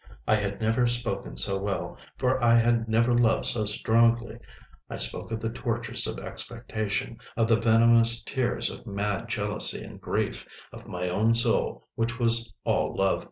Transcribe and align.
I 0.27 0.33
had 0.33 0.59
never 0.59 0.87
spoken 0.87 1.37
so 1.37 1.59
well, 1.61 1.95
for 2.17 2.43
I 2.43 2.55
had 2.57 2.89
never 2.89 3.13
loved 3.15 3.45
so 3.45 3.65
strongly. 3.67 4.39
I 4.89 4.97
spoke 4.97 5.31
of 5.31 5.39
the 5.39 5.51
tortures 5.51 6.07
of 6.07 6.17
expectation, 6.17 7.19
of 7.37 7.47
the 7.47 7.59
venomous 7.61 8.23
tears 8.23 8.71
of 8.71 8.87
mad 8.87 9.29
jealousy 9.29 9.83
and 9.83 10.01
grief, 10.01 10.43
of 10.73 10.87
my 10.87 11.07
own 11.07 11.35
soul 11.35 11.85
which 11.93 12.17
was 12.17 12.51
all 12.65 12.95
love. 12.97 13.19